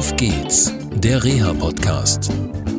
Auf 0.00 0.16
geht's, 0.16 0.72
der 0.94 1.22
Reha-Podcast. 1.22 2.32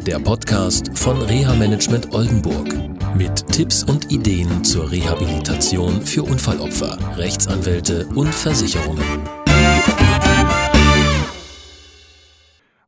Der 0.07 0.17
Podcast 0.17 0.97
von 0.97 1.21
Reha 1.21 1.53
Management 1.53 2.11
Oldenburg. 2.15 2.73
Mit 3.15 3.45
Tipps 3.45 3.83
und 3.83 4.11
Ideen 4.11 4.63
zur 4.63 4.91
Rehabilitation 4.91 6.01
für 6.01 6.23
Unfallopfer, 6.23 6.97
Rechtsanwälte 7.19 8.07
und 8.15 8.33
Versicherungen. 8.33 9.05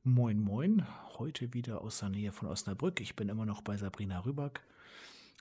Moin, 0.03 0.39
moin. 0.39 0.83
Heute 1.19 1.53
wieder 1.53 1.81
aus 1.81 1.99
der 1.99 2.09
Nähe 2.09 2.31
von 2.31 2.47
Osnabrück. 2.47 3.01
Ich 3.01 3.15
bin 3.15 3.29
immer 3.29 3.45
noch 3.45 3.61
bei 3.61 3.77
Sabrina 3.77 4.25
Rüback. 4.25 4.61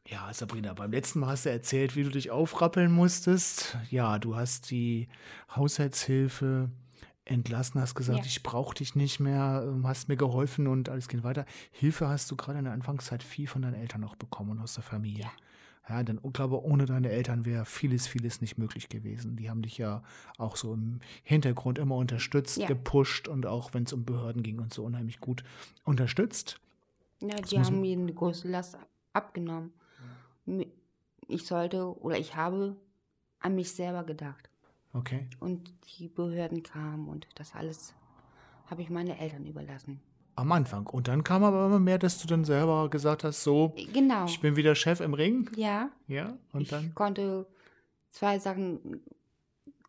Ja, 0.06 0.30
Sabrina, 0.34 0.74
beim 0.74 0.90
letzten 0.90 1.20
Mal 1.20 1.28
hast 1.28 1.46
du 1.46 1.50
erzählt, 1.50 1.96
wie 1.96 2.02
du 2.02 2.10
dich 2.10 2.30
aufrappeln 2.30 2.92
musstest. 2.92 3.74
Ja, 3.90 4.18
du 4.18 4.36
hast 4.36 4.70
die 4.70 5.08
Haushaltshilfe 5.56 6.68
entlassen, 7.24 7.80
hast 7.80 7.94
gesagt, 7.94 8.18
Ja. 8.20 8.24
ich 8.24 8.42
brauche 8.42 8.74
dich 8.74 8.94
nicht 8.96 9.20
mehr, 9.20 9.64
ähm, 9.66 9.86
hast 9.86 10.08
mir 10.08 10.16
geholfen 10.16 10.66
und 10.66 10.88
alles 10.88 11.08
geht 11.08 11.22
weiter. 11.22 11.46
Hilfe 11.70 12.08
hast 12.08 12.30
du 12.30 12.36
gerade 12.36 12.58
in 12.58 12.64
der 12.64 12.72
Anfangszeit 12.74 13.22
viel 13.22 13.46
von 13.46 13.62
deinen 13.62 13.74
Eltern 13.74 14.00
noch 14.00 14.16
bekommen 14.16 14.50
und 14.50 14.60
aus 14.60 14.74
der 14.74 14.82
Familie. 14.82 15.30
Ja, 15.88 16.02
denn 16.04 16.20
ich 16.22 16.32
glaube, 16.32 16.62
ohne 16.62 16.86
deine 16.86 17.10
Eltern 17.10 17.44
wäre 17.44 17.64
vieles, 17.64 18.06
vieles 18.06 18.40
nicht 18.40 18.56
möglich 18.56 18.88
gewesen. 18.88 19.36
Die 19.36 19.50
haben 19.50 19.62
dich 19.62 19.78
ja 19.78 20.02
auch 20.38 20.54
so 20.56 20.74
im 20.74 21.00
Hintergrund 21.24 21.78
immer 21.78 21.96
unterstützt, 21.96 22.56
Ja. 22.58 22.66
gepusht 22.68 23.26
und 23.26 23.46
auch 23.46 23.74
wenn 23.74 23.82
es 23.84 23.92
um 23.92 24.04
Behörden 24.04 24.42
ging 24.44 24.60
und 24.60 24.72
so 24.72 24.84
unheimlich 24.84 25.20
gut 25.20 25.42
unterstützt. 25.84 26.60
Ja, 27.20 27.36
die 27.36 27.58
haben 27.58 27.80
mir 27.80 27.96
eine 27.98 28.12
große 28.12 28.48
Last 28.48 28.78
abgenommen. 29.12 29.72
Ich 31.28 31.46
sollte 31.46 31.98
oder 32.00 32.16
ich 32.18 32.34
habe 32.36 32.76
an 33.40 33.54
mich 33.56 33.72
selber 33.72 34.04
gedacht. 34.04 34.50
Okay. 34.92 35.26
Und 35.40 35.72
die 35.98 36.08
Behörden 36.08 36.62
kamen 36.62 37.08
und 37.08 37.26
das 37.36 37.54
alles 37.54 37.94
habe 38.66 38.82
ich 38.82 38.90
meine 38.90 39.18
Eltern 39.18 39.46
überlassen. 39.46 40.00
Am 40.36 40.50
Anfang. 40.52 40.86
Und 40.86 41.08
dann 41.08 41.24
kam 41.24 41.44
aber 41.44 41.66
immer 41.66 41.78
mehr, 41.78 41.98
dass 41.98 42.20
du 42.20 42.26
dann 42.26 42.44
selber 42.44 42.88
gesagt 42.90 43.22
hast, 43.24 43.42
so, 43.42 43.74
Genau. 43.92 44.24
ich 44.26 44.40
bin 44.40 44.56
wieder 44.56 44.74
Chef 44.74 45.00
im 45.00 45.14
Ring. 45.14 45.50
ja, 45.56 45.90
Ja. 46.08 46.36
Und 46.52 46.62
ich 46.62 46.68
dann? 46.70 46.94
konnte 46.94 47.46
zwei 48.10 48.38
Sachen 48.38 49.02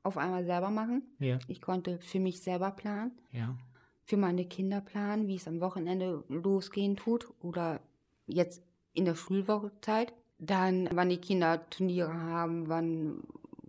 auf 0.04 0.18
einmal 0.18 0.44
selber 0.46 0.70
machen. 0.70 1.04
Ja. 1.20 1.40
Ich 1.48 1.62
konnte 1.62 2.00
für 2.00 2.20
mich 2.20 2.42
selber 2.42 2.72
planen, 2.72 3.12
Ja. 3.32 3.56
für 4.04 4.18
meine 4.18 4.46
Kinder 4.46 4.82
planen, 4.82 5.28
wie 5.28 5.36
es 5.36 5.48
am 5.48 5.62
Wochenende 5.62 6.24
losgehen 6.28 6.98
tut 6.98 7.28
oder 7.42 7.80
jetzt 8.28 8.62
in 8.94 9.06
der 9.06 9.16
Schulwochezeit. 9.16 10.14
Dann, 10.40 10.90
wann 10.92 11.10
die 11.10 11.18
Kinder 11.22 11.70
Turniere 11.70 12.14
haben, 12.14 12.68
wann. 12.68 13.24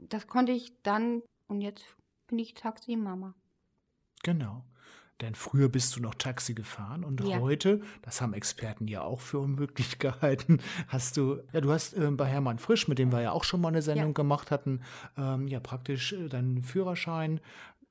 Das 0.08 0.26
konnte 0.26 0.52
ich 0.52 0.72
dann 0.82 1.22
und 1.48 1.60
jetzt 1.60 1.84
bin 2.28 2.38
ich 2.38 2.54
Taxi-Mama. 2.54 3.34
Genau. 4.22 4.64
Denn 5.20 5.36
früher 5.36 5.68
bist 5.68 5.94
du 5.94 6.00
noch 6.00 6.14
Taxi 6.16 6.54
gefahren 6.54 7.04
und 7.04 7.20
Ja. 7.20 7.38
heute, 7.38 7.80
das 8.02 8.20
haben 8.20 8.34
Experten 8.34 8.88
ja 8.88 9.02
auch 9.02 9.20
für 9.20 9.38
unmöglich 9.38 9.98
gehalten, 10.00 10.58
hast 10.88 11.16
du, 11.16 11.40
ja, 11.52 11.60
du 11.60 11.70
hast 11.70 11.96
ähm, 11.96 12.16
bei 12.16 12.26
Hermann 12.26 12.58
Frisch, 12.58 12.88
mit 12.88 12.98
dem 12.98 13.12
wir 13.12 13.20
ja 13.20 13.30
auch 13.30 13.44
schon 13.44 13.60
mal 13.60 13.68
eine 13.68 13.82
Sendung 13.82 14.08
Ja. 14.08 14.12
gemacht 14.12 14.50
hatten, 14.50 14.80
ähm, 15.16 15.46
ja 15.46 15.60
praktisch 15.60 16.12
äh, 16.12 16.28
deinen 16.28 16.62
Führerschein 16.62 17.40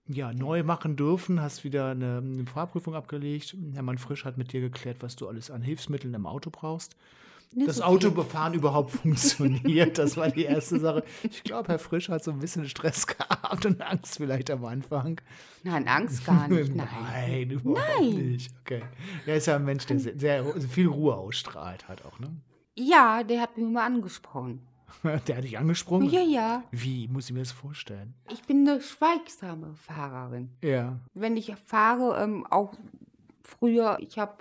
ja, 0.06 0.34
neu 0.34 0.64
machen 0.64 0.98
dürfen, 0.98 1.42
hast 1.42 1.64
wieder 1.64 1.92
eine, 1.92 2.18
eine 2.18 2.46
Fahrprüfung 2.46 2.94
abgelegt. 2.94 3.56
Hermann 3.74 3.98
Frisch 3.98 4.26
hat 4.26 4.38
mit 4.38 4.52
dir 4.52 4.60
geklärt, 4.60 4.98
was 5.00 5.16
du 5.16 5.30
alles 5.30 5.50
an 5.50 5.62
Hilfsmitteln 5.62 6.14
im 6.14 6.26
Auto 6.26 6.50
brauchst. 6.50 6.98
Nicht 7.56 7.68
das 7.70 7.78
so. 7.78 7.84
Autobefahren 7.84 8.54
überhaupt 8.54 8.92
funktioniert, 9.04 9.98
das 9.98 10.18
war 10.18 10.30
die 10.30 10.46
erste 10.46 10.80
Sache. 10.80 11.04
Ich 11.24 11.44
glaube, 11.44 11.70
Herr 11.70 11.80
Frisch 11.80 12.10
hat 12.10 12.24
so 12.24 12.32
ein 12.32 12.40
bisschen 12.40 12.68
Stress 12.68 13.08
gehabt 13.08 13.66
und 13.66 13.82
Angst 13.82 14.18
vielleicht 14.18 14.50
am 14.52 14.66
Anfang. 14.66 15.22
Nein, 15.64 15.88
Angst 15.88 16.26
gar 16.26 16.48
nicht. 16.48 16.76
Nein. 16.76 16.88
Nein, 17.12 17.50
überhaupt 17.52 18.02
nicht. 18.02 18.52
Okay. 18.62 18.82
Er 19.26 19.38
ist 19.38 19.48
ja 19.48 19.56
ein 19.56 19.66
Mensch, 19.66 19.86
der 19.86 20.00
sehr, 20.00 20.16
sehr 20.44 20.70
viel 20.70 20.88
Ruhe 20.88 21.16
ausstrahlt 21.16 21.88
hat 21.88 22.06
auch, 22.06 22.20
ne? 22.20 22.30
Ja, 22.76 23.24
der 23.24 23.42
hat 23.42 23.58
mich 23.58 23.68
mal 23.68 23.86
angesprochen. 23.86 24.68
Der 25.04 25.38
hat 25.38 25.44
dich 25.44 25.58
angesprungen? 25.58 26.10
Ja, 26.10 26.22
ja. 26.22 26.64
Wie 26.72 27.08
muss 27.08 27.26
ich 27.26 27.34
mir 27.34 27.40
das 27.40 27.52
vorstellen? 27.52 28.14
Ich 28.32 28.44
bin 28.44 28.68
eine 28.68 28.82
schweigsame 28.82 29.74
Fahrerin. 29.76 30.50
Ja. 30.64 31.00
Wenn 31.14 31.36
ich 31.36 31.54
fahre, 31.56 32.22
ähm, 32.24 32.46
auch 32.50 32.74
früher, 33.44 33.98
ich 34.00 34.18
habe 34.18 34.38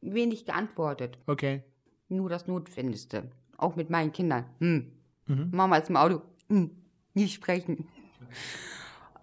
wenig 0.00 0.44
geantwortet. 0.46 1.18
Okay. 1.26 1.62
Nur 2.08 2.28
das 2.28 2.46
Notwendigste. 2.46 3.30
Auch 3.56 3.76
mit 3.76 3.90
meinen 3.90 4.12
Kindern. 4.12 4.44
Hm. 4.58 4.92
Mhm. 5.26 5.50
Mama 5.52 5.76
ist 5.78 5.90
im 5.90 5.96
Auto. 5.96 6.22
Hm. 6.48 6.70
Nicht 7.14 7.34
sprechen. 7.34 7.88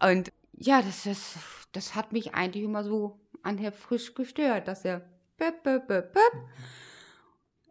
Und 0.02 0.32
ja, 0.54 0.82
das, 0.82 1.04
das, 1.04 1.36
das 1.72 1.96
hat 1.96 2.14
mich 2.14 2.34
eigentlich 2.34 2.64
immer 2.64 2.84
so 2.84 3.20
an 3.44 3.58
Herr 3.58 3.72
Frisch 3.72 4.14
gestört, 4.14 4.68
dass 4.68 4.86
er. 4.86 5.02
Böp, 5.38 5.64
böp, 5.64 5.88
böp, 5.88 6.14
böp. 6.14 6.34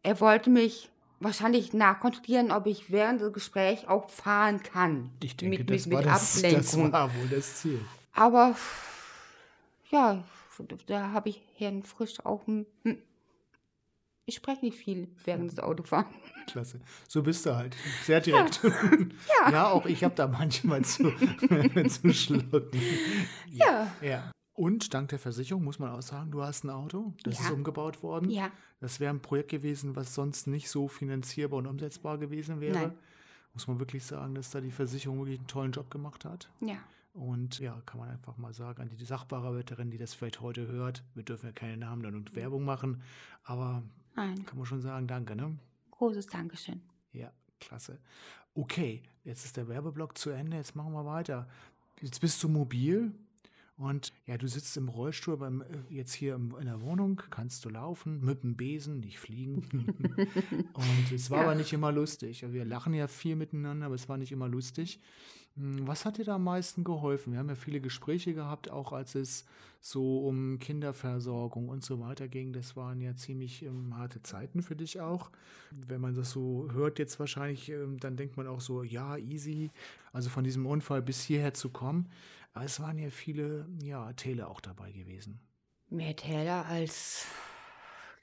Er 0.02 0.20
wollte 0.20 0.50
mich 0.50 0.90
wahrscheinlich 1.20 1.72
nachkontrollieren, 1.72 2.50
ob 2.50 2.66
ich 2.66 2.90
während 2.90 3.20
des 3.20 3.32
Gesprächs 3.32 3.84
auch 3.84 4.10
fahren 4.10 4.62
kann. 4.62 5.10
Ich 5.22 5.36
denke, 5.36 5.58
mit, 5.58 5.70
das, 5.70 5.86
mit, 5.86 5.94
war 5.94 6.02
mit 6.02 6.10
das, 6.10 6.42
das 6.42 6.92
war 6.92 7.14
wohl 7.14 7.28
das 7.28 7.60
Ziel. 7.60 7.80
Aber 8.12 8.56
ja, 9.90 10.24
da 10.86 11.12
habe 11.12 11.28
ich 11.28 11.42
Herrn 11.56 11.82
Frisch 11.82 12.18
auch. 12.24 12.46
hm, 12.46 12.66
hm. 12.84 12.98
Ich 14.30 14.36
spreche 14.36 14.64
nicht 14.64 14.78
viel 14.78 15.08
während 15.24 15.50
des 15.50 15.58
Autofahrens. 15.58 16.14
Klasse. 16.46 16.80
So 17.08 17.20
bist 17.20 17.44
du 17.46 17.56
halt. 17.56 17.74
Sehr 18.04 18.20
direkt. 18.20 18.62
Ja, 18.62 19.50
ja 19.50 19.68
auch 19.70 19.86
ich 19.86 20.04
habe 20.04 20.14
da 20.14 20.28
manchmal 20.28 20.84
zu, 20.84 21.10
zu 21.88 22.14
schlucken. 22.14 22.62
Ja. 23.48 23.92
Ja. 24.00 24.30
Und 24.52 24.94
dank 24.94 25.08
der 25.08 25.18
Versicherung 25.18 25.64
muss 25.64 25.80
man 25.80 25.90
auch 25.90 26.02
sagen, 26.02 26.30
du 26.30 26.44
hast 26.44 26.62
ein 26.62 26.70
Auto, 26.70 27.12
das 27.24 27.40
Ja. 27.40 27.46
ist 27.46 27.50
umgebaut 27.50 28.04
worden. 28.04 28.30
Ja. 28.30 28.52
Das 28.78 29.00
wäre 29.00 29.12
ein 29.12 29.20
Projekt 29.20 29.50
gewesen, 29.50 29.96
was 29.96 30.14
sonst 30.14 30.46
nicht 30.46 30.68
so 30.70 30.86
finanzierbar 30.86 31.58
und 31.58 31.66
umsetzbar 31.66 32.16
gewesen 32.16 32.60
wäre. 32.60 32.74
Nein. 32.78 32.92
Muss 33.52 33.66
man 33.66 33.80
wirklich 33.80 34.04
sagen, 34.04 34.36
dass 34.36 34.50
da 34.50 34.60
die 34.60 34.70
Versicherung 34.70 35.18
wirklich 35.18 35.38
einen 35.40 35.48
tollen 35.48 35.72
Job 35.72 35.90
gemacht 35.90 36.24
hat. 36.24 36.48
Ja. 36.60 36.76
Und 37.14 37.58
ja, 37.58 37.82
kann 37.84 37.98
man 37.98 38.10
einfach 38.10 38.36
mal 38.36 38.54
sagen, 38.54 38.82
an 38.82 38.88
die 38.96 39.04
Sachbearbeiterin, 39.04 39.90
die 39.90 39.98
das 39.98 40.14
vielleicht 40.14 40.40
heute 40.40 40.68
hört, 40.68 41.02
wir 41.14 41.24
dürfen 41.24 41.46
ja 41.46 41.52
keine 41.52 41.76
Namen 41.76 42.06
und 42.14 42.36
Werbung 42.36 42.64
machen, 42.64 43.02
aber 43.42 43.82
Nein. 44.20 44.44
kann 44.46 44.56
man 44.58 44.66
schon 44.66 44.80
sagen, 44.80 45.06
danke, 45.06 45.34
ne? 45.34 45.56
Großes 45.92 46.26
Dankeschön. 46.26 46.80
Ja, 47.12 47.32
klasse. 47.60 47.98
Okay, 48.54 49.02
jetzt 49.24 49.44
ist 49.44 49.56
der 49.56 49.68
Werbeblock 49.68 50.16
zu 50.18 50.30
Ende, 50.30 50.56
jetzt 50.56 50.74
machen 50.76 50.92
wir 50.92 51.04
weiter. 51.06 51.48
Jetzt 52.00 52.20
bist 52.20 52.42
du 52.42 52.48
mobil 52.48 53.12
und 53.76 54.12
ja, 54.26 54.36
du 54.36 54.46
sitzt 54.46 54.76
im 54.76 54.88
Rollstuhl 54.88 55.36
beim, 55.38 55.62
äh, 55.62 55.66
jetzt 55.88 56.12
hier 56.12 56.34
in 56.36 56.66
der 56.66 56.80
Wohnung, 56.82 57.22
kannst 57.30 57.64
du 57.64 57.68
laufen, 57.70 58.20
mit 58.24 58.42
dem 58.42 58.56
Besen, 58.56 59.00
nicht 59.00 59.18
fliegen. 59.18 59.66
und 60.74 61.12
es 61.12 61.30
war 61.30 61.38
Ja. 61.38 61.44
aber 61.44 61.54
nicht 61.54 61.72
immer 61.72 61.92
lustig. 61.92 62.44
Wir 62.52 62.64
lachen 62.64 62.92
ja 62.94 63.06
viel 63.06 63.36
miteinander, 63.36 63.86
aber 63.86 63.94
es 63.94 64.08
war 64.08 64.16
nicht 64.18 64.32
immer 64.32 64.48
lustig. 64.48 65.00
Hm, 65.60 65.86
Was 65.86 66.04
hat 66.04 66.18
dir 66.18 66.24
da 66.24 66.36
am 66.36 66.44
meisten 66.44 66.84
geholfen? 66.84 67.32
Wir 67.32 67.38
haben 67.38 67.48
ja 67.48 67.54
viele 67.54 67.80
Gespräche 67.80 68.32
gehabt, 68.32 68.70
auch 68.70 68.92
als 68.92 69.14
es 69.14 69.44
so 69.80 70.26
um 70.26 70.58
Kinderversorgung 70.58 71.68
und 71.68 71.84
so 71.84 72.00
weiter 72.00 72.28
ging. 72.28 72.52
Das 72.52 72.76
waren 72.76 73.00
ja 73.00 73.14
ziemlich 73.14 73.62
ähm, 73.64 73.96
harte 73.96 74.22
Zeiten 74.22 74.62
für 74.62 74.76
dich 74.76 75.00
auch. 75.00 75.30
Wenn 75.70 76.00
man 76.00 76.14
das 76.14 76.30
so 76.30 76.68
hört 76.72 76.98
jetzt 76.98 77.20
wahrscheinlich, 77.20 77.70
ähm, 77.70 77.98
dann 78.00 78.16
denkt 78.16 78.36
man 78.36 78.46
auch 78.46 78.60
so, 78.60 78.82
ja, 78.82 79.16
easy. 79.16 79.70
Also 80.12 80.30
von 80.30 80.44
diesem 80.44 80.66
Unfall 80.66 81.02
bis 81.02 81.22
hierher 81.22 81.54
zu 81.54 81.68
kommen. 81.68 82.08
Aber 82.52 82.64
es 82.64 82.80
waren 82.80 82.98
ja 82.98 83.10
viele, 83.10 83.68
ja, 83.82 84.12
Täler 84.14 84.48
auch 84.48 84.60
dabei 84.60 84.92
gewesen. 84.92 85.40
Mehr 85.88 86.16
Täler 86.16 86.66
als 86.66 87.26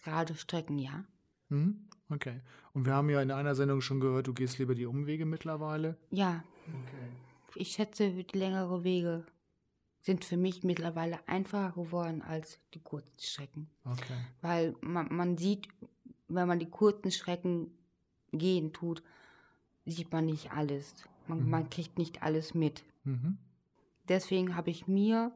gerade 0.03 0.35
Strecken, 0.35 0.79
ja. 0.79 1.05
Hm? 1.49 1.87
Okay. 2.09 2.41
Und 2.73 2.85
wir 2.85 2.93
haben 2.93 3.09
ja 3.09 3.21
in 3.21 3.31
einer 3.31 3.55
Sendung 3.55 3.81
schon 3.81 3.99
gehört, 3.99 4.27
du 4.27 4.33
gehst 4.33 4.59
lieber 4.59 4.75
die 4.75 4.85
Umwege 4.85 5.25
mittlerweile. 5.25 5.97
Ja, 6.11 6.43
Okay. 6.67 7.06
Ich 7.57 7.71
schätze, 7.71 8.11
die 8.11 8.37
längere 8.37 8.83
Wege 8.83 9.25
sind 10.01 10.23
für 10.23 10.37
mich 10.37 10.63
mittlerweile 10.63 11.19
einfacher 11.27 11.71
geworden 11.73 12.21
als 12.21 12.59
die 12.73 12.79
kurzen 12.79 13.19
Strecken. 13.19 13.69
Okay. 13.83 14.13
Weil 14.41 14.75
man, 14.81 15.13
man 15.13 15.37
sieht, 15.37 15.67
wenn 16.27 16.47
man 16.47 16.59
die 16.59 16.69
kurzen 16.69 17.11
Strecken 17.11 17.71
gehen 18.31 18.71
tut, 18.73 19.03
sieht 19.85 20.11
man 20.11 20.25
nicht 20.25 20.51
alles. 20.51 20.93
Man, 21.27 21.43
Mhm. 21.43 21.49
man 21.49 21.69
kriegt 21.69 21.97
nicht 21.97 22.23
alles 22.23 22.53
mit. 22.53 22.83
Mhm. 23.03 23.37
Deswegen 24.07 24.55
habe 24.55 24.69
ich 24.69 24.87
mir 24.87 25.31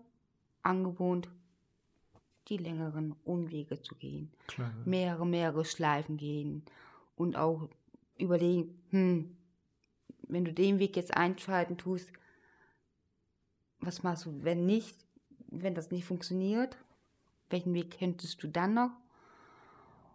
angewohnt, 0.63 1.29
die 2.47 2.57
längeren 2.57 3.15
Umwege 3.23 3.81
zu 3.81 3.95
gehen. 3.95 4.31
Klar. 4.47 4.71
mehrere, 4.85 5.25
mehrere 5.25 5.65
Schleifen 5.65 6.17
gehen 6.17 6.63
und 7.15 7.35
auch 7.35 7.69
überlegen, 8.17 8.81
hm, 8.89 9.35
wenn 10.31 10.45
du 10.45 10.53
den 10.53 10.79
Weg 10.79 10.95
jetzt 10.95 11.15
einschalten 11.15 11.77
tust, 11.77 12.11
was 13.79 14.03
machst 14.03 14.25
du, 14.25 14.43
wenn 14.43 14.65
nicht, 14.65 14.95
wenn 15.47 15.75
das 15.75 15.91
nicht 15.91 16.05
funktioniert? 16.05 16.77
Welchen 17.49 17.73
Weg 17.73 17.97
könntest 17.99 18.41
du 18.43 18.47
dann 18.47 18.73
noch 18.73 18.91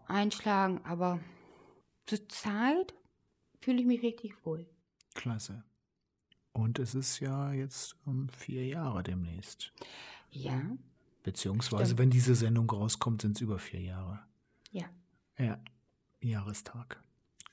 einschlagen? 0.06 0.80
Aber 0.84 1.20
zur 2.06 2.28
Zeit 2.28 2.94
fühle 3.60 3.80
ich 3.80 3.86
mich 3.86 4.02
richtig 4.02 4.44
wohl. 4.44 4.66
Klasse. 5.14 5.62
Und 6.52 6.78
es 6.78 6.94
ist 6.94 7.20
ja 7.20 7.52
jetzt 7.52 7.96
um 8.06 8.28
vier 8.30 8.66
Jahre 8.66 9.02
demnächst. 9.02 9.72
Ja, 10.30 10.60
Beziehungsweise, 11.26 11.86
Stimmt. 11.86 11.98
wenn 11.98 12.10
diese 12.10 12.36
Sendung 12.36 12.70
rauskommt, 12.70 13.22
sind 13.22 13.34
es 13.36 13.40
über 13.40 13.58
vier 13.58 13.80
Jahre. 13.80 14.20
Ja. 14.70 14.84
Ja, 15.36 15.58
Jahrestag. 16.20 17.02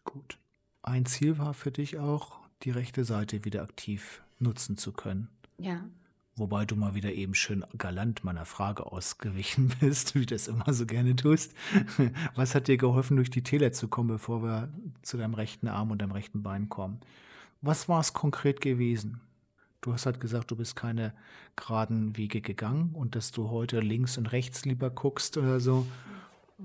Gut. 0.03 0.37
Ein 0.83 1.07
Ziel 1.07 1.39
war 1.39 1.55
für 1.55 1.71
dich 1.71 1.97
auch, 1.97 2.42
die 2.63 2.71
rechte 2.71 3.03
Seite 3.05 3.45
wieder 3.45 3.63
aktiv 3.63 4.21
nutzen 4.39 4.77
zu 4.77 4.91
können. 4.91 5.29
Ja. 5.57 5.83
Wobei 6.35 6.65
du 6.65 6.75
mal 6.75 6.95
wieder 6.95 7.13
eben 7.13 7.35
schön 7.35 7.63
galant 7.77 8.23
meiner 8.23 8.45
Frage 8.45 8.91
ausgewichen 8.91 9.71
bist, 9.79 10.15
wie 10.15 10.25
du 10.25 10.35
das 10.35 10.47
immer 10.47 10.73
so 10.73 10.85
gerne 10.85 11.15
tust. 11.15 11.53
Was 12.35 12.55
hat 12.55 12.67
dir 12.67 12.77
geholfen, 12.77 13.17
durch 13.17 13.29
die 13.29 13.43
Täler 13.43 13.71
zu 13.71 13.87
kommen, 13.87 14.09
bevor 14.09 14.41
wir 14.41 14.69
zu 15.03 15.17
deinem 15.17 15.35
rechten 15.35 15.67
Arm 15.67 15.91
und 15.91 16.01
deinem 16.01 16.11
rechten 16.11 16.41
Bein 16.41 16.69
kommen? 16.69 16.99
Was 17.61 17.87
war 17.87 17.99
es 17.99 18.13
konkret 18.13 18.61
gewesen? 18.61 19.21
Du 19.81 19.93
hast 19.93 20.05
halt 20.05 20.19
gesagt, 20.19 20.49
du 20.49 20.55
bist 20.55 20.75
keine 20.75 21.13
geraden 21.55 22.17
Wege 22.17 22.41
gegangen 22.41 22.91
und 22.93 23.15
dass 23.15 23.31
du 23.31 23.49
heute 23.49 23.79
links 23.79 24.17
und 24.17 24.31
rechts 24.31 24.65
lieber 24.65 24.89
guckst 24.89 25.37
oder 25.37 25.59
so. 25.59 25.85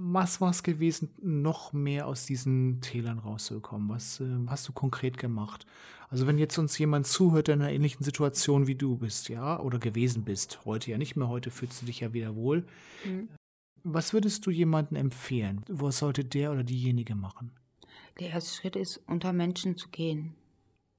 Was 0.01 0.41
war 0.41 0.51
es 0.51 0.63
gewesen, 0.63 1.11
noch 1.21 1.73
mehr 1.73 2.07
aus 2.07 2.25
diesen 2.25 2.81
Tälern 2.81 3.19
rauszukommen? 3.19 3.89
Was 3.89 4.21
äh, 4.21 4.27
hast 4.47 4.69
du 4.69 4.73
konkret 4.73 5.19
gemacht? 5.19 5.67
Also 6.09 6.29
wenn 6.29 6.39
jetzt 6.39 6.57
uns 6.57 6.79
jemand 6.79 7.09
zuhört, 7.09 7.49
der 7.49 7.57
in 7.57 7.63
einer 7.63 7.73
ähnlichen 7.73 8.05
Situation 8.05 8.69
wie 8.69 8.77
du 8.77 8.97
bist, 8.97 9.29
ja, 9.29 9.59
oder 9.59 9.81
gewesen 9.81 10.23
bist, 10.23 10.65
heute 10.65 10.93
ja 10.93 10.99
nicht 10.99 11.17
mehr, 11.17 11.29
heute 11.29 11.51
fühlst 11.51 11.83
du 11.83 11.87
dich 11.87 11.99
ja 11.99 12.13
wieder 12.13 12.37
wohl. 12.37 12.65
Mhm. 13.05 13.29
Was 13.83 14.13
würdest 14.13 14.47
du 14.47 14.53
jemandem 14.53 14.97
empfehlen? 14.97 15.65
Was 15.69 15.99
sollte 15.99 16.25
der 16.25 16.53
oder 16.53 16.63
diejenige 16.63 17.17
machen? 17.17 17.51
Der 18.21 18.31
erste 18.31 18.55
Schritt 18.55 18.77
ist, 18.77 19.03
unter 19.09 19.33
Menschen 19.33 19.77
zu 19.77 19.89
gehen. 19.89 20.35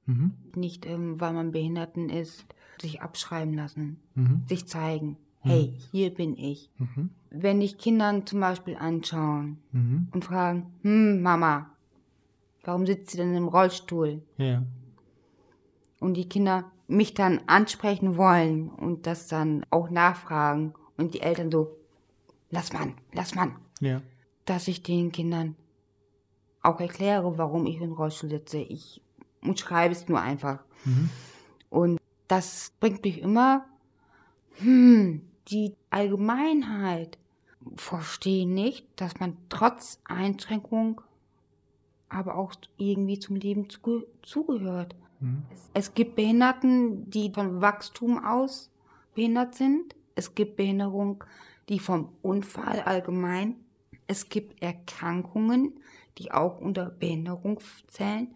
Mhm. 0.07 0.33
Nicht, 0.55 0.85
ähm, 0.85 1.21
weil 1.21 1.33
man 1.33 1.51
Behinderten 1.51 2.09
ist, 2.09 2.45
sich 2.81 3.01
abschreiben 3.01 3.53
lassen, 3.53 4.01
Mhm. 4.15 4.43
sich 4.47 4.67
zeigen. 4.67 5.15
Hey, 5.41 5.73
hier 5.91 6.13
bin 6.13 6.35
ich. 6.37 6.69
Mhm. 6.77 7.09
Wenn 7.31 7.59
dich 7.59 7.77
Kindern 7.77 8.25
zum 8.25 8.39
Beispiel 8.39 8.75
anschauen 8.75 9.59
Mhm. 9.71 10.07
und 10.11 10.25
fragen, 10.25 10.73
hm, 10.81 11.21
Mama, 11.21 11.69
warum 12.63 12.85
sitzt 12.85 13.11
sie 13.11 13.17
denn 13.17 13.35
im 13.35 13.47
Rollstuhl? 13.47 14.21
Ja. 14.37 14.63
Und 15.99 16.15
die 16.15 16.27
Kinder 16.27 16.71
mich 16.87 17.13
dann 17.13 17.41
ansprechen 17.47 18.17
wollen 18.17 18.69
und 18.69 19.05
das 19.05 19.27
dann 19.27 19.65
auch 19.69 19.89
nachfragen 19.89 20.73
und 20.97 21.13
die 21.13 21.21
Eltern 21.21 21.51
so, 21.51 21.77
lass 22.49 22.73
man, 22.73 22.95
lass 23.13 23.35
man, 23.35 23.55
Ja. 23.79 24.01
dass 24.45 24.67
ich 24.67 24.81
den 24.83 25.11
Kindern 25.11 25.55
auch 26.61 26.79
erkläre, 26.79 27.37
warum 27.37 27.65
ich 27.65 27.79
im 27.79 27.93
Rollstuhl 27.93 28.29
sitze. 28.29 28.57
Ich 28.57 29.01
schreibe 29.55 29.93
es 29.93 30.07
nur 30.09 30.19
einfach. 30.19 30.59
Mhm. 30.83 31.09
Und 31.69 31.99
das 32.27 32.73
bringt 32.79 33.03
mich 33.03 33.21
immer, 33.21 33.65
hm, 34.57 35.21
die 35.51 35.75
Allgemeinheit 35.89 37.17
verstehen 37.75 38.53
nicht, 38.53 38.87
dass 38.95 39.19
man 39.19 39.37
trotz 39.49 39.99
Einschränkung 40.05 41.01
aber 42.09 42.35
auch 42.35 42.53
irgendwie 42.77 43.19
zum 43.19 43.35
Leben 43.35 43.69
zuge 43.69 44.07
zugehört. 44.23 44.95
Mhm. 45.19 45.43
Es 45.73 45.93
gibt 45.93 46.15
Behinderten, 46.15 47.09
die 47.09 47.31
von 47.31 47.61
Wachstum 47.61 48.23
aus 48.23 48.71
behindert 49.13 49.55
sind. 49.55 49.95
Es 50.15 50.33
gibt 50.35 50.57
Behinderung, 50.57 51.23
die 51.69 51.79
vom 51.79 52.09
Unfall 52.21 52.81
allgemein. 52.81 53.55
Es 54.07 54.29
gibt 54.29 54.61
Erkrankungen, 54.61 55.73
die 56.17 56.31
auch 56.31 56.59
unter 56.59 56.89
Behinderung 56.89 57.59
zählen. 57.87 58.33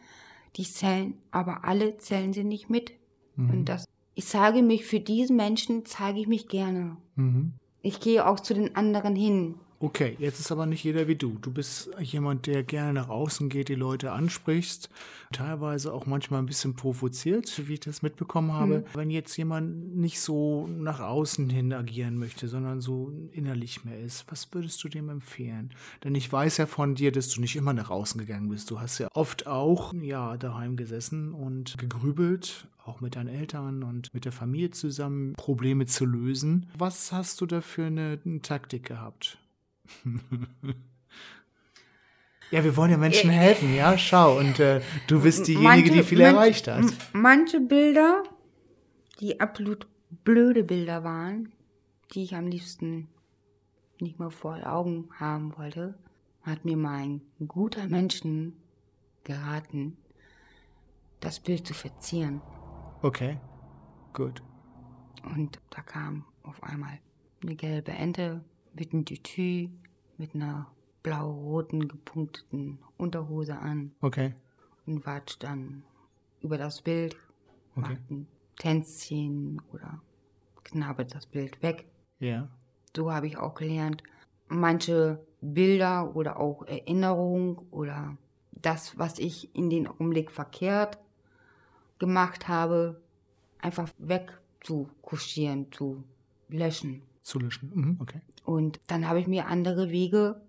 Die 0.55 0.63
zählen, 0.63 1.17
aber 1.31 1.65
alle 1.65 1.97
zählen 1.97 2.31
sie 2.31 2.43
nicht 2.43 2.69
mit. 2.69 2.91
Mhm. 3.35 3.49
Und 3.49 3.65
das, 3.65 3.85
ich 4.15 4.27
zeige 4.27 4.61
mich 4.61 4.85
für 4.85 4.99
diesen 4.99 5.35
Menschen, 5.35 5.85
zeige 5.85 6.19
ich 6.19 6.27
mich 6.27 6.47
gerne. 6.47 6.97
Mhm. 7.15 7.53
Ich 7.81 7.99
gehe 7.99 8.27
auch 8.27 8.39
zu 8.39 8.53
den 8.53 8.75
anderen 8.75 9.15
hin. 9.15 9.55
Okay, 9.83 10.15
jetzt 10.17 10.39
ist 10.39 10.49
aber 10.49 10.65
nicht 10.65 10.85
jeder 10.85 11.09
wie 11.09 11.17
du. 11.17 11.37
Du 11.41 11.51
bist 11.51 11.89
jemand, 11.99 12.47
der 12.47 12.63
gerne 12.63 12.93
nach 12.93 13.09
außen 13.09 13.49
geht, 13.49 13.67
die 13.67 13.75
Leute 13.75 14.13
ansprichst, 14.13 14.89
teilweise 15.33 15.93
auch 15.93 16.05
manchmal 16.05 16.39
ein 16.41 16.45
bisschen 16.45 16.73
provoziert, 16.73 17.67
wie 17.67 17.73
ich 17.73 17.81
das 17.81 18.01
mitbekommen 18.01 18.53
habe. 18.53 18.85
Wenn 18.93 19.09
jetzt 19.09 19.35
jemand 19.35 19.97
nicht 19.97 20.21
so 20.21 20.67
nach 20.67 21.01
außen 21.01 21.49
hin 21.49 21.73
agieren 21.73 22.17
möchte, 22.17 22.47
sondern 22.47 22.79
so 22.79 23.11
innerlich 23.33 23.83
mehr 23.83 23.99
ist, 23.99 24.23
was 24.31 24.47
würdest 24.53 24.81
du 24.85 24.87
dem 24.87 25.09
empfehlen? 25.09 25.71
Denn 26.05 26.15
ich 26.15 26.31
weiß 26.31 26.55
ja 26.55 26.65
von 26.65 26.95
dir, 26.95 27.11
dass 27.11 27.27
du 27.27 27.41
nicht 27.41 27.57
immer 27.57 27.73
nach 27.73 27.89
außen 27.89 28.17
gegangen 28.17 28.47
bist. 28.47 28.71
Du 28.71 28.79
hast 28.79 28.99
ja 28.99 29.09
oft 29.13 29.47
auch 29.47 29.93
ja 29.95 30.37
daheim 30.37 30.77
gesessen 30.77 31.33
und 31.33 31.77
gegrübelt, 31.77 32.69
auch 32.85 33.01
mit 33.01 33.17
deinen 33.17 33.27
Eltern 33.27 33.83
und 33.83 34.13
mit 34.13 34.23
der 34.23 34.31
Familie 34.31 34.71
zusammen 34.71 35.33
Probleme 35.33 35.87
zu 35.87 36.05
lösen. 36.05 36.67
Was 36.77 37.11
hast 37.11 37.41
du 37.41 37.45
da 37.45 37.59
für 37.59 37.87
eine, 37.87 38.17
eine 38.23 38.41
Taktik 38.41 38.85
gehabt? 38.85 39.39
Ja, 42.51 42.63
wir 42.63 42.75
wollen 42.77 42.91
ja 42.91 42.97
Menschen 42.97 43.29
helfen, 43.31 43.73
ja, 43.75 43.97
schau. 43.97 44.37
Und 44.37 44.59
äh, 44.59 44.81
du 45.07 45.21
bist 45.21 45.47
diejenige, 45.47 45.89
die 45.91 46.03
viel 46.03 46.19
manche- 46.19 46.35
erreicht 46.35 46.67
hat. 46.67 46.85
Manche 47.13 47.59
Bilder, 47.59 48.23
die 49.19 49.39
absolut 49.39 49.87
blöde 50.23 50.63
Bilder 50.63 51.03
waren, 51.03 51.51
die 52.13 52.23
ich 52.23 52.35
am 52.35 52.45
liebsten 52.47 53.07
nicht 53.99 54.19
mehr 54.19 54.29
vor 54.29 54.59
Augen 54.67 55.09
haben 55.19 55.57
wollte, 55.57 55.97
hat 56.43 56.63
mir 56.65 56.77
mein 56.77 57.21
guter 57.47 57.87
Menschen 57.87 58.53
geraten, 59.23 59.97
das 61.21 61.39
Bild 61.39 61.65
zu 61.65 61.73
verzieren. 61.73 62.41
Okay, 63.01 63.39
gut. 64.11 64.43
Und 65.23 65.59
da 65.69 65.81
kam 65.81 66.25
auf 66.43 66.61
einmal 66.61 66.99
eine 67.41 67.55
gelbe 67.55 67.91
Ente 67.93 68.43
mit 68.73 68.93
einem 68.93 69.05
Tütü, 69.05 69.69
mit 70.17 70.35
einer 70.35 70.71
blau-roten 71.03 71.87
gepunkteten 71.87 72.79
Unterhose 72.97 73.57
an 73.57 73.91
Okay, 74.01 74.33
und 74.85 75.05
watscht 75.05 75.43
dann 75.43 75.83
über 76.41 76.57
das 76.57 76.81
Bild, 76.81 77.15
Okay. 77.75 77.81
macht 77.81 78.11
ein 78.11 78.27
Tänzchen 78.57 79.61
oder 79.71 80.01
knabbert 80.63 81.13
das 81.15 81.25
Bild 81.25 81.61
weg. 81.61 81.85
ja. 82.19 82.47
So 82.95 83.11
habe 83.11 83.25
ich 83.27 83.37
auch 83.37 83.55
gelernt, 83.55 84.03
manche 84.47 85.19
Bilder 85.41 86.15
oder 86.15 86.39
auch 86.39 86.63
Erinnerungen 86.67 87.57
oder 87.71 88.15
das, 88.51 88.97
was 88.99 89.17
ich 89.17 89.53
in 89.55 89.69
den 89.71 89.87
Augenblick 89.87 90.29
verkehrt 90.31 90.99
gemacht 91.99 92.47
habe, 92.47 93.01
einfach 93.59 93.89
wegzukuschieren, 93.97 95.71
zu 95.71 96.03
löschen. 96.49 97.01
Zu 97.23 97.39
löschen. 97.39 97.71
Mhm, 97.73 97.97
okay. 98.01 98.21
Und 98.43 98.79
dann 98.87 99.07
habe 99.07 99.19
ich 99.19 99.27
mir 99.27 99.47
andere 99.47 99.89
Wege 99.89 100.41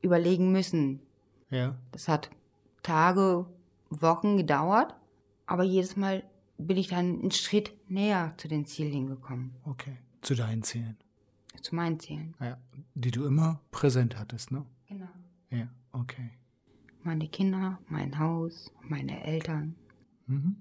überlegen 0.00 0.50
müssen. 0.50 1.00
Ja. 1.50 1.76
Das 1.92 2.08
hat 2.08 2.30
Tage, 2.82 3.46
Wochen 3.90 4.36
gedauert, 4.38 4.94
aber 5.46 5.62
jedes 5.62 5.96
Mal 5.96 6.24
bin 6.58 6.76
ich 6.78 6.88
dann 6.88 7.20
einen 7.20 7.30
Schritt 7.30 7.72
näher 7.88 8.32
zu 8.38 8.48
den 8.48 8.64
Zielen 8.66 9.06
gekommen, 9.06 9.54
Okay. 9.64 9.96
Zu 10.22 10.34
deinen 10.34 10.62
Zielen. 10.62 10.96
zu 11.60 11.74
meinen 11.74 12.00
Zielen. 12.00 12.34
Ja. 12.40 12.56
Die 12.94 13.10
du 13.10 13.24
immer 13.26 13.60
präsent 13.70 14.18
hattest, 14.18 14.50
ne? 14.52 14.64
Genau. 14.88 15.08
Ja, 15.50 15.68
okay. 15.92 16.30
Meine 17.02 17.28
Kinder, 17.28 17.78
mein 17.88 18.18
Haus, 18.18 18.72
meine 18.82 19.22
Eltern, 19.24 19.74
Mhm. 20.26 20.56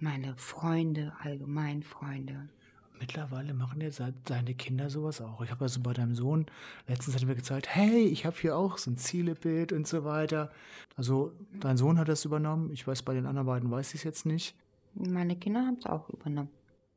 meine 0.00 0.36
Freunde, 0.36 1.12
allgemein 1.20 1.82
Freunde. 1.82 2.48
Mittlerweile 2.98 3.52
machen 3.54 3.80
ja 3.80 3.90
se- 3.90 4.14
deine 4.24 4.54
Kinder 4.54 4.88
sowas 4.90 5.20
auch. 5.20 5.42
Ich 5.42 5.50
habe 5.50 5.64
also 5.64 5.80
bei 5.80 5.92
deinem 5.92 6.14
Sohn, 6.14 6.46
letztens 6.88 7.14
hat 7.14 7.22
er 7.22 7.28
mir 7.28 7.34
gezeigt, 7.34 7.68
hey, 7.68 8.04
ich 8.04 8.24
habe 8.24 8.36
hier 8.40 8.56
auch 8.56 8.78
so 8.78 8.90
ein 8.90 8.96
Zielebild 8.96 9.72
und 9.72 9.86
so 9.86 10.04
weiter. 10.04 10.50
Also 10.96 11.32
dein 11.60 11.76
Sohn 11.76 11.98
hat 11.98 12.08
das 12.08 12.24
übernommen. 12.24 12.70
Ich 12.72 12.86
weiß, 12.86 13.02
bei 13.02 13.14
den 13.14 13.26
anderen 13.26 13.46
beiden 13.46 13.70
weiß 13.70 13.90
ich 13.90 13.96
es 14.00 14.04
jetzt 14.04 14.26
nicht. 14.26 14.54
Meine 14.94 15.36
Kinder 15.36 15.60
haben 15.66 15.76
es 15.78 15.86
auch 15.86 16.08
übernommen. 16.08 16.48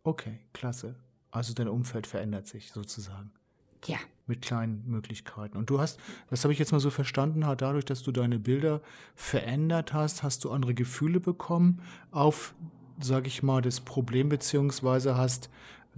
Okay, 0.03 0.39
klasse. 0.53 0.95
Also 1.31 1.53
dein 1.53 1.67
Umfeld 1.67 2.07
verändert 2.07 2.47
sich 2.47 2.71
sozusagen. 2.71 3.31
Ja, 3.85 3.97
mit 4.27 4.41
kleinen 4.41 4.83
Möglichkeiten. 4.87 5.57
Und 5.57 5.69
du 5.69 5.79
hast, 5.79 5.99
das 6.29 6.43
habe 6.43 6.51
ich 6.53 6.59
jetzt 6.59 6.71
mal 6.71 6.79
so 6.79 6.89
verstanden, 6.89 7.45
hat 7.45 7.61
dadurch, 7.61 7.85
dass 7.85 8.03
du 8.03 8.11
deine 8.11 8.37
Bilder 8.39 8.81
verändert 9.15 9.93
hast, 9.93 10.21
hast 10.23 10.43
du 10.43 10.51
andere 10.51 10.73
Gefühle 10.73 11.19
bekommen 11.19 11.81
auf, 12.11 12.53
sage 12.99 13.27
ich 13.27 13.41
mal, 13.43 13.61
das 13.61 13.79
Problem, 13.81 14.27
beziehungsweise 14.29 15.15
hast 15.17 15.49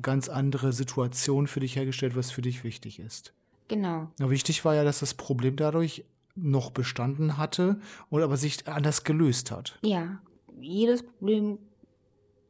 ganz 0.01 0.29
andere 0.29 0.73
Situationen 0.73 1.47
für 1.47 1.59
dich 1.59 1.75
hergestellt, 1.75 2.15
was 2.15 2.31
für 2.31 2.41
dich 2.41 2.63
wichtig 2.63 2.99
ist. 2.99 3.33
genau. 3.67 4.11
Ja, 4.19 4.29
wichtig 4.29 4.63
war 4.65 4.75
ja, 4.75 4.83
dass 4.83 4.99
das 4.99 5.13
Problem 5.13 5.55
dadurch 5.55 6.05
noch 6.35 6.71
bestanden 6.71 7.37
hatte 7.37 7.79
oder 8.09 8.23
aber 8.25 8.37
sich 8.37 8.67
anders 8.67 9.03
gelöst 9.03 9.51
hat. 9.51 9.77
Ja, 9.83 10.21
jedes 10.59 11.03
Problem 11.03 11.59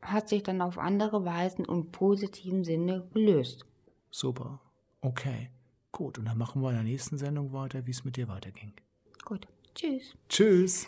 hat 0.02 0.30
sich 0.30 0.44
dann 0.44 0.62
auf 0.62 0.78
andere 0.78 1.26
Weisen 1.26 1.66
und 1.66 1.92
positiven 1.92 2.64
Sinne 2.64 3.08
gelöst. 3.14 3.66
Super. 4.12 4.60
Okay. 5.02 5.50
Gut, 5.92 6.18
und 6.18 6.26
dann 6.26 6.38
machen 6.38 6.62
wir 6.62 6.70
in 6.70 6.76
der 6.76 6.84
nächsten 6.84 7.18
Sendung 7.18 7.54
weiter, 7.54 7.86
wie 7.86 7.92
es 7.92 8.06
mit 8.06 8.16
dir 8.18 8.28
weiterging. 8.28 8.74
Gut, 9.26 9.48
tschüss. 9.76 10.16
Tschüss. 10.30 10.88